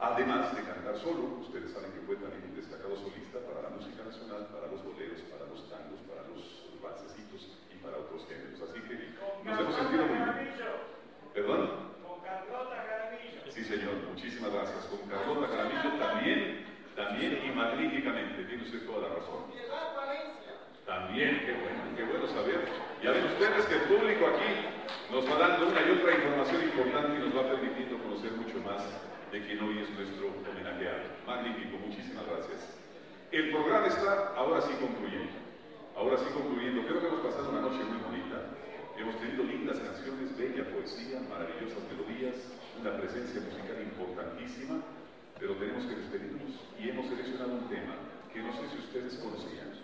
además 0.00 0.56
de 0.56 0.62
cantar 0.64 0.96
solo. 0.98 1.44
Ustedes 1.44 1.72
saben 1.72 1.92
que 1.92 2.00
fue 2.00 2.16
también 2.16 2.42
un 2.48 2.56
destacado 2.56 2.96
solista 2.96 3.38
para 3.44 3.68
la 3.68 3.70
música 3.76 4.02
nacional, 4.02 4.48
para 4.48 4.66
los 4.72 4.82
boleros, 4.82 5.20
para 5.28 5.44
los 5.46 5.60
tangos, 5.68 6.00
para 6.08 6.24
los 6.26 6.40
valsecitos 6.80 7.60
y 7.68 7.76
para 7.84 8.00
otros 8.00 8.26
géneros. 8.26 8.58
Así 8.64 8.80
que 8.80 8.96
nos 9.44 9.60
hemos 9.60 9.76
sentido 9.76 10.06
muy 10.08 10.18
bien. 10.18 10.56
¿Perdón? 11.34 11.60
Con 12.02 12.20
Carlota 12.24 12.76
Caramillo. 12.88 13.44
Sí, 13.52 13.62
señor, 13.64 13.94
muchísimas 14.08 14.50
gracias. 14.50 14.84
Con 14.88 15.04
Carlota 15.06 15.46
Caramillo 15.46 15.90
también, 16.00 16.64
también 16.96 17.38
y 17.44 17.50
magníficamente, 17.52 18.44
tiene 18.44 18.64
usted 18.64 18.86
toda 18.86 19.08
la 19.08 19.14
razón. 19.14 19.52
También, 20.86 21.38
qué 21.46 21.52
bueno, 21.52 21.82
qué 21.94 22.02
bueno 22.02 22.26
saber. 22.26 22.89
Ya 23.02 23.12
ven 23.12 23.24
ustedes 23.32 23.64
que 23.64 23.80
el 23.80 23.84
público 23.88 24.28
aquí 24.28 24.52
nos 25.08 25.24
va 25.24 25.40
dando 25.40 25.72
una 25.72 25.80
y 25.80 25.90
otra 25.96 26.20
información 26.20 26.68
importante 26.68 27.16
y 27.16 27.24
nos 27.24 27.32
va 27.32 27.48
permitiendo 27.48 27.96
conocer 27.96 28.32
mucho 28.36 28.60
más 28.60 28.84
de 29.32 29.40
quien 29.40 29.56
hoy 29.64 29.80
es 29.80 29.88
nuestro 29.96 30.28
homenajeado. 30.28 31.08
Magnífico, 31.26 31.80
muchísimas 31.80 32.28
gracias. 32.28 32.76
El 33.32 33.56
programa 33.56 33.86
está 33.86 34.36
ahora 34.36 34.60
sí 34.60 34.76
concluyendo. 34.76 35.32
Ahora 35.96 36.18
sí 36.18 36.28
concluyendo. 36.28 36.84
Creo 36.84 37.00
que 37.00 37.06
hemos 37.08 37.24
pasado 37.24 37.48
una 37.48 37.64
noche 37.64 37.80
muy 37.88 38.04
bonita. 38.04 38.36
Hemos 39.00 39.16
tenido 39.16 39.44
lindas 39.44 39.80
canciones, 39.80 40.36
bella 40.36 40.68
poesía, 40.68 41.24
maravillosas 41.24 41.80
melodías, 41.88 42.36
una 42.76 43.00
presencia 43.00 43.40
musical 43.40 43.80
importantísima, 43.80 44.76
pero 45.40 45.56
tenemos 45.56 45.88
que 45.88 45.96
despedirnos 45.96 46.52
y 46.76 46.90
hemos 46.90 47.08
seleccionado 47.08 47.64
un 47.64 47.68
tema 47.72 47.96
que 48.28 48.44
no 48.44 48.52
sé 48.52 48.68
si 48.68 48.76
ustedes 48.76 49.16
conocían. 49.24 49.79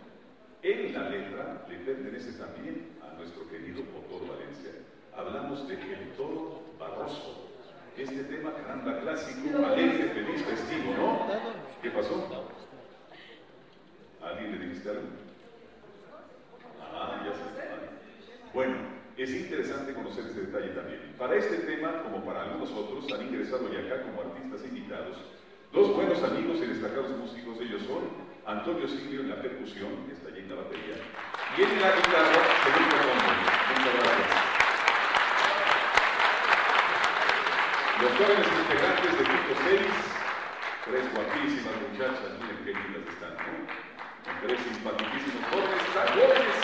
En 0.66 0.92
la 0.94 1.08
letra 1.08 1.64
le 1.68 1.76
pertenece 1.76 2.32
también 2.32 2.98
a 3.00 3.14
nuestro 3.14 3.48
querido 3.48 3.84
Potoro 3.84 4.32
Valencia. 4.32 4.72
Hablamos 5.16 5.68
de 5.68 5.74
El 5.74 6.10
Toro 6.16 6.60
Barroso. 6.76 7.52
Este 7.96 8.24
tema, 8.24 8.52
caramba, 8.52 8.98
clásico, 8.98 9.64
alegre, 9.64 10.08
feliz, 10.08 10.42
festivo, 10.42 10.92
¿no? 10.96 11.28
¿Qué 11.80 11.90
pasó? 11.90 12.48
¿Alguien 14.20 14.58
le 14.58 14.66
dijiste 14.66 14.90
algo? 14.90 15.02
Ah, 16.82 17.22
ya 17.24 17.32
se 17.32 18.52
Bueno, 18.52 18.74
es 19.16 19.30
interesante 19.30 19.94
conocer 19.94 20.26
ese 20.26 20.46
detalle 20.46 20.70
también. 20.70 21.14
Para 21.16 21.36
este 21.36 21.58
tema, 21.58 22.02
como 22.02 22.24
para 22.24 22.42
algunos 22.42 22.72
otros, 22.72 23.06
han 23.12 23.24
ingresado 23.24 23.72
ya 23.72 23.86
acá 23.86 24.02
como 24.02 24.20
artistas 24.22 24.64
invitados 24.64 25.16
dos 25.72 25.94
buenos 25.94 26.20
amigos 26.24 26.58
y 26.58 26.66
destacados 26.66 27.16
músicos. 27.18 27.60
Ellos 27.60 27.82
son 27.82 28.25
Antonio 28.46 28.86
Silvio 28.86 29.22
en 29.22 29.30
la 29.30 29.42
percusión, 29.42 30.06
está 30.06 30.28
allí 30.28 30.38
en 30.38 30.48
la 30.48 30.62
batería, 30.62 30.94
y 31.58 31.62
en 31.62 31.80
la 31.82 31.90
guitarra, 31.96 32.42
Felipe 32.62 32.94
Gómez. 33.02 33.42
Muchas 33.74 33.94
gracias. 33.98 34.30
Los 38.02 38.12
jóvenes 38.14 38.46
integrantes 38.46 39.18
de 39.18 39.24
Pico 39.26 39.52
6, 39.66 39.80
tres 40.86 41.04
guapísimas 41.10 41.74
muchachas, 41.90 42.30
miren 42.38 42.62
qué 42.62 42.70
lindas 42.70 43.02
están, 43.10 43.34
¿no? 43.34 43.66
Tres 44.46 44.60
simpaticísimos 44.62 45.42
jóvenes, 45.50 45.82
jóvenes, 46.14 46.56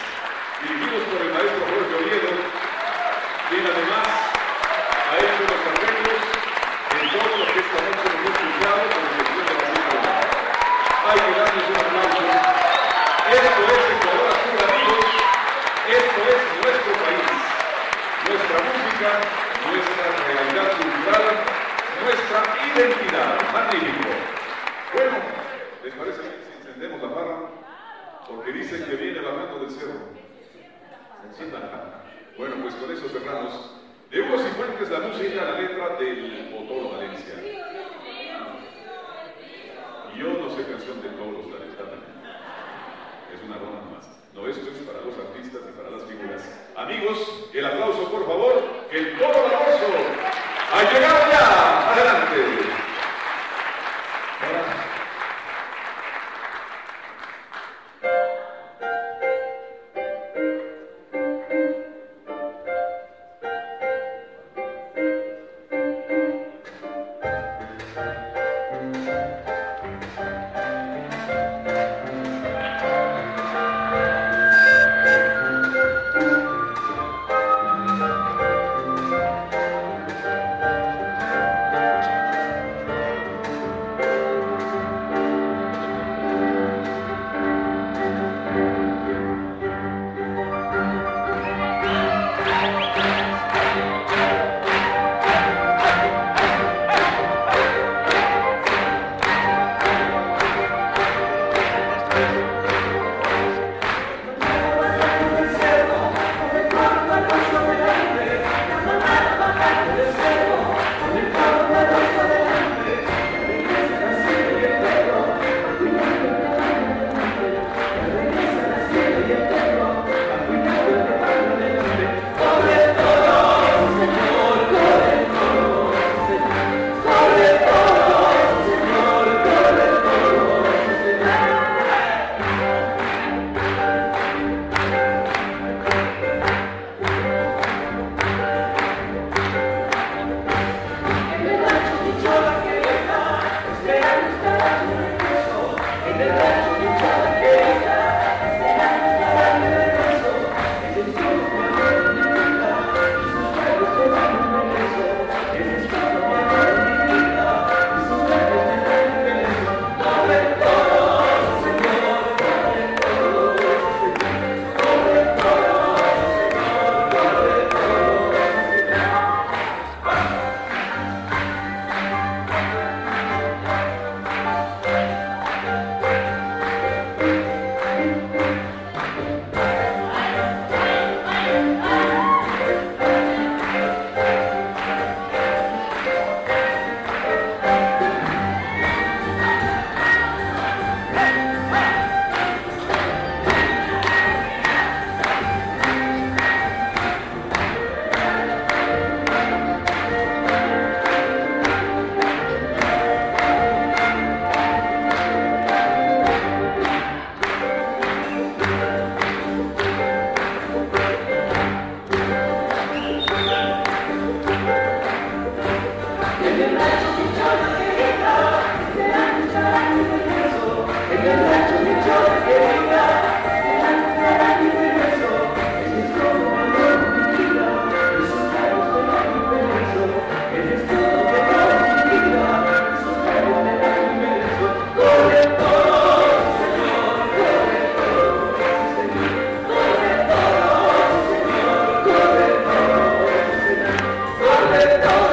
I 244.74 244.98
都 244.98 245.32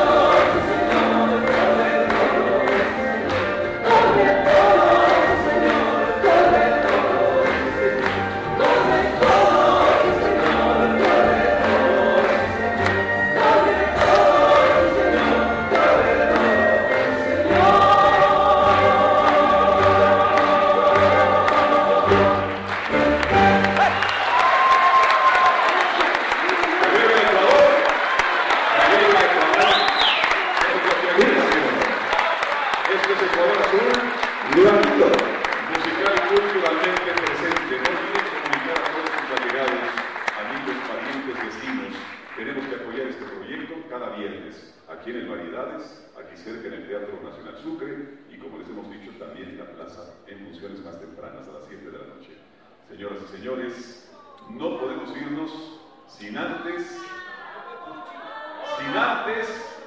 Sucre 47.63 48.19
y 48.29 48.37
como 48.37 48.57
les 48.57 48.69
hemos 48.69 48.89
dicho 48.89 49.11
también 49.19 49.57
la 49.57 49.65
plaza 49.65 50.13
en 50.27 50.39
funciones 50.45 50.79
más 50.83 50.99
tempranas 50.99 51.47
a 51.47 51.51
las 51.51 51.65
7 51.67 51.91
de 51.91 51.97
la 51.97 52.05
noche. 52.05 52.31
Señoras 52.89 53.17
y 53.23 53.37
señores, 53.37 54.09
no 54.49 54.79
podemos 54.79 55.15
irnos 55.15 55.51
sin 56.07 56.37
antes, 56.37 56.87
sin 58.77 58.97
antes 58.97 59.77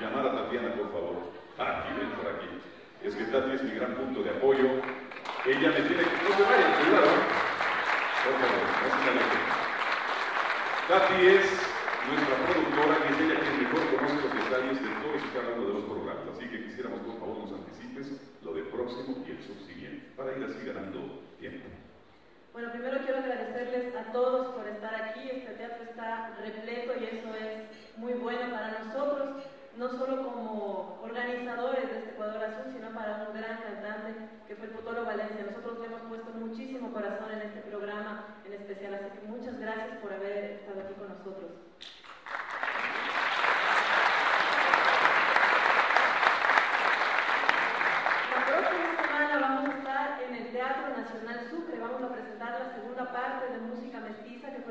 llamar 0.00 0.26
a 0.28 0.44
Tatiana, 0.44 0.74
por 0.74 0.92
favor. 0.92 1.16
Aquí, 1.58 1.88
ven 1.98 2.10
por 2.10 2.26
aquí. 2.32 2.48
Es 3.02 3.14
que 3.14 3.24
Tati 3.24 3.50
es 3.52 3.62
mi 3.62 3.74
gran 3.74 3.94
punto 3.94 4.22
de 4.22 4.30
apoyo. 4.30 4.64
Ella 5.46 5.68
me 5.70 5.80
tiene 5.82 6.02
que... 6.02 6.28
No 6.28 6.36
se 6.36 6.42
vayan, 6.42 6.72
cuidado. 6.80 7.10
Por 8.24 8.34
favor, 8.40 8.64
Tati 10.88 11.26
es 11.26 11.73
nuestra 12.08 12.36
productora 12.46 12.94
y 13.00 13.12
es 13.12 13.20
ella 13.20 13.40
quien 13.40 13.56
mejor 13.64 13.82
conoce 13.96 14.14
los 14.20 14.34
detalles 14.34 14.76
de 14.82 14.90
todos 15.00 15.20
y 15.24 15.28
cada 15.32 15.50
de 15.56 15.72
los 15.72 15.84
programas. 15.84 16.28
Así 16.36 16.44
que 16.48 16.64
quisiéramos, 16.64 17.00
por 17.00 17.18
favor, 17.18 17.38
nos 17.38 17.52
anticipes 17.52 18.20
lo 18.42 18.52
de 18.52 18.62
próximo 18.64 19.24
y 19.26 19.30
el 19.30 19.42
subsiguiente, 19.42 20.12
para 20.16 20.36
ir 20.36 20.44
así 20.44 20.66
ganando 20.66 21.22
tiempo. 21.38 21.68
Bueno, 22.52 22.70
primero 22.70 22.98
quiero 23.02 23.18
agradecerles 23.18 23.94
a 23.96 24.12
todos 24.12 24.54
por 24.54 24.68
estar 24.68 24.94
aquí. 24.94 25.28
Este 25.30 25.54
teatro 25.54 25.84
está 25.84 26.36
repleto 26.40 26.92
y 27.00 27.04
eso 27.04 27.34
es 27.34 27.96
muy 27.96 28.12
bueno 28.14 28.50
para 28.52 28.84
nosotros, 28.84 29.42
no 29.76 29.88
solo 29.88 30.22
como 30.22 31.00
organizadores 31.02 31.90
de 31.90 31.98
este 31.98 32.10
Ecuador 32.10 32.44
Azul, 32.44 32.72
sino 32.72 32.94
para 32.94 33.26
un 33.28 33.34
gran 33.34 33.58
cantante 33.58 34.14
que 34.46 34.54
fue 34.54 34.66
el 34.66 34.72
Potolo 34.72 35.04
Valencia. 35.04 35.46
Nosotros 35.50 35.80
le 35.80 35.86
hemos 35.86 36.02
puesto 36.02 36.30
muchísimo 36.30 36.92
corazón 36.92 37.32
en 37.32 37.42
este 37.48 37.60
programa 37.62 38.36
en 38.44 38.52
especial, 38.52 38.94
así 38.94 39.18
que 39.18 39.26
muchas 39.26 39.58
gracias 39.58 39.98
por 39.98 40.12
haber 40.12 40.60
estado 40.62 40.80
aquí 40.80 40.94
con 40.94 41.08
nosotros. 41.08 41.50
La 48.30 48.46
próxima 48.46 49.02
semana 49.02 49.38
vamos 49.40 49.74
a 49.74 49.78
estar 49.78 50.22
en 50.22 50.34
el 50.34 50.52
Teatro 50.52 50.88
Nacional 50.96 51.50
Sucre, 51.50 51.78
vamos 51.80 52.02
a 52.02 52.12
presentar 52.12 52.60
la 52.60 52.74
segunda 52.74 53.12
parte 53.12 53.52
de 53.52 53.58
Música 53.60 54.00
Mestiza 54.00 54.50
que 54.50 54.62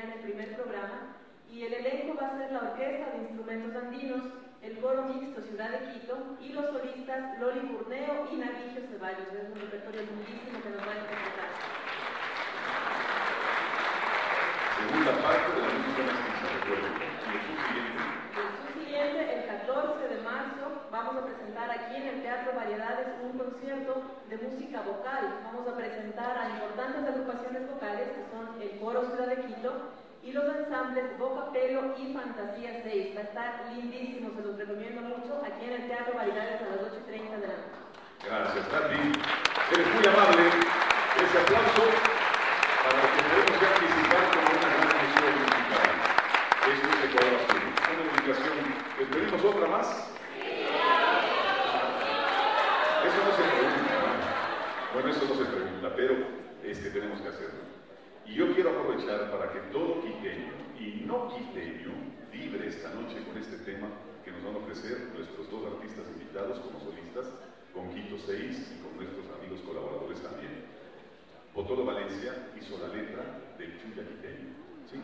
en 0.00 0.12
el 0.12 0.20
primer 0.20 0.56
programa 0.56 1.16
y 1.52 1.64
el 1.64 1.74
elenco 1.74 2.16
va 2.16 2.28
a 2.28 2.38
ser 2.38 2.50
la 2.50 2.60
Orquesta 2.60 3.10
de 3.12 3.18
Instrumentos 3.28 3.76
Andinos, 3.76 4.22
el 4.62 4.78
Coro 4.78 5.02
Mixto 5.02 5.42
Ciudad 5.42 5.68
de 5.68 5.92
Quito 5.92 6.16
y 6.40 6.48
los 6.54 6.64
solistas 6.64 7.38
Loli 7.38 7.60
Burneo 7.60 8.28
y 8.32 8.36
Navigio 8.36 8.88
Ceballos. 8.88 9.28
Es 9.28 9.52
un 9.52 9.60
repertorio 9.60 10.00
lindísimo 10.00 10.62
que 10.62 10.70
nos 10.70 10.80
va 10.80 10.92
a 10.92 11.00
interpretar. 11.02 11.50
Segunda 14.80 15.12
parte 15.20 15.52
de 15.52 15.60
la 15.60 15.74
música 15.76 16.02
mestiza, 16.08 16.46
recuerden. 16.56 16.92
Y 16.96 17.36
el 17.36 17.44
subsiguiente. 17.52 18.00
El 18.32 18.48
subsiguiente, 18.56 19.20
el 19.28 19.42
14 19.44 20.08
de 20.08 20.18
marzo, 20.24 20.64
vamos 20.90 21.16
a 21.20 21.26
presentar 21.26 21.68
aquí 21.68 21.96
en 21.96 22.06
el 22.08 22.22
Teatro 22.22 22.56
Variedades 22.56 23.08
un 23.20 23.36
concierto 23.36 24.24
de 24.30 24.36
música 24.38 24.80
vocal. 24.80 25.36
Vamos 25.44 25.68
a 25.68 25.76
presentar 25.76 26.32
a 26.38 26.48
importantes 26.48 27.04
agrupaciones 27.04 27.68
vocales 27.68 28.08
que 28.08 28.24
son 28.32 28.56
el 28.56 28.80
Coro 28.80 29.04
Y 30.24 30.32
los 30.32 30.44
ensambles 30.56 31.16
Boca 31.18 31.52
Pelo 31.52 31.94
y 31.96 32.12
Fantasía 32.12 32.82
6. 32.82 33.14
Va 33.16 33.20
a 33.20 33.22
estar 33.22 33.72
lindísimo, 33.72 34.30
se 34.34 34.42
los 34.42 34.58
recomiendo 34.58 35.02
mucho, 35.02 35.40
aquí 35.44 35.66
en 35.66 35.82
el 35.82 35.86
Teatro 35.86 36.14
Variedades 36.14 36.62
a 36.62 36.66
las 36.66 36.80
8.30 36.90 37.38
de 37.38 37.46
la 37.46 37.54
noche. 37.54 37.82
Gracias, 38.26 38.68
Tati. 38.70 38.98
Eres 39.70 39.86
muy 39.94 40.06
amable. 40.06 40.42
Ese 41.14 41.38
aplauso 41.38 41.82
para 42.82 42.98
lo 42.98 43.08
que 43.14 43.22
podemos 43.22 43.54
ya 43.62 43.68
anticipar 43.70 44.24
como 44.34 44.50
una 44.50 44.68
gran 44.74 44.90
misión 44.98 45.32
musical. 45.46 45.90
Esto 46.70 46.86
es 46.90 46.98
Ecuador 47.06 47.34
Azul. 47.38 47.62
Una 47.86 48.02
comunicación. 48.02 48.56
¿Les 48.98 49.44
otra 49.44 49.68
más? 49.68 49.86
Eso 53.06 53.18
no 53.26 53.32
se 53.38 53.42
pregunta. 53.46 53.94
Bueno, 54.94 55.08
eso 55.10 55.22
no 55.22 55.34
se 55.34 55.44
pregunta, 55.46 55.86
pero 55.94 56.14
este, 56.64 56.90
tenemos 56.90 57.20
que 57.20 57.28
hacerlo. 57.28 57.81
Y 58.26 58.34
yo 58.34 58.54
quiero 58.54 58.70
aprovechar 58.70 59.30
para 59.30 59.52
que 59.52 59.60
todo 59.72 60.00
quiteño 60.02 60.52
y 60.78 61.04
no 61.06 61.28
quiteño 61.28 61.92
vibre 62.32 62.68
esta 62.68 62.90
noche 62.94 63.22
con 63.24 63.36
este 63.38 63.58
tema 63.58 63.88
que 64.24 64.32
nos 64.32 64.44
van 64.44 64.54
a 64.54 64.58
ofrecer 64.58 65.10
nuestros 65.14 65.50
dos 65.50 65.66
artistas 65.74 66.06
invitados 66.08 66.58
como 66.60 66.80
solistas, 66.80 67.26
con 67.74 67.92
Quito 67.94 68.16
6 68.18 68.76
y 68.76 68.82
con 68.82 68.96
nuestros 68.96 69.26
amigos 69.38 69.60
colaboradores 69.66 70.20
también. 70.22 70.64
Botolo 71.54 71.84
Valencia 71.84 72.48
hizo 72.56 72.78
la 72.78 72.88
letra 72.88 73.22
del 73.58 73.76
Chuya 73.80 74.08
Quiteño. 74.08 74.48
¿sí? 74.88 74.96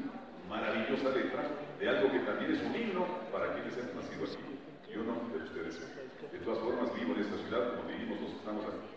Maravillosa 0.49 1.11
letra 1.11 1.45
de 1.79 1.89
algo 1.89 2.11
que 2.11 2.21
también 2.21 2.53
es 2.53 2.63
un 2.63 2.75
himno 2.75 3.05
para 3.31 3.53
quienes 3.53 3.77
han 3.77 3.95
nacido 3.95 4.25
aquí. 4.25 4.57
Yo 4.89 5.05
no, 5.05 5.29
pero 5.31 5.45
ustedes 5.45 5.79
De 6.33 6.39
todas 6.41 6.59
formas, 6.61 6.95
vivo 6.95 7.13
en 7.15 7.21
esta 7.21 7.37
ciudad, 7.37 7.77
como 7.77 7.89
vivimos 7.89 8.21
los 8.21 8.33
estamos 8.33 8.65
aquí. 8.65 8.89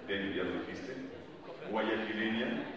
Quiteño, 0.00 0.36
ya 0.36 0.44
lo 0.44 0.60
dijiste. 0.60 0.94
Guayaquileña, 1.70 2.73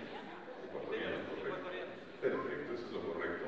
Perfecto, 2.21 2.73
eso 2.73 2.85
es 2.85 2.91
lo 2.91 3.01
correcto. 3.13 3.45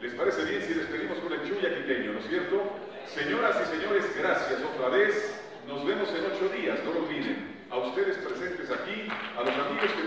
¿Les 0.00 0.14
parece 0.14 0.44
bien 0.44 0.62
si 0.62 0.74
despedimos 0.74 1.18
con 1.18 1.32
el 1.32 1.42
Chuya 1.48 1.68
no 2.12 2.18
es 2.18 2.28
cierto? 2.28 2.62
Señoras 3.08 3.56
y 3.62 3.76
señores, 3.76 4.04
gracias 4.16 4.60
otra 4.62 4.88
vez. 4.90 5.40
Nos 5.66 5.84
vemos 5.84 6.08
en 6.10 6.26
ocho 6.26 6.48
días, 6.54 6.78
no 6.84 6.92
lo 6.92 7.04
olviden. 7.04 7.56
A 7.70 7.78
ustedes 7.78 8.16
presentes 8.18 8.70
aquí, 8.70 9.08
a 9.10 9.42
los 9.42 9.54
amigos 9.54 9.90
que 9.90 10.02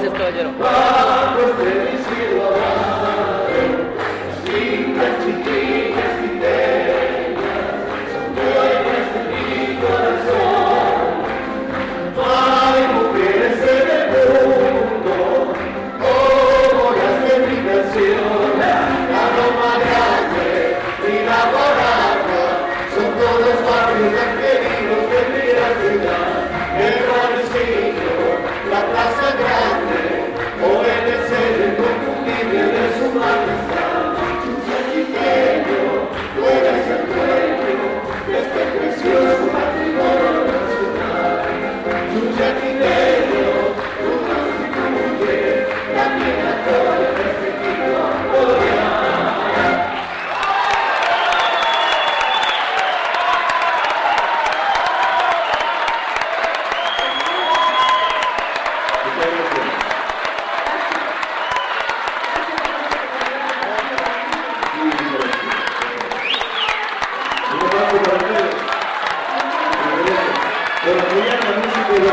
Gracias, 0.00 0.12
caballero. 0.16 1.87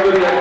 Grazie. 0.05 0.34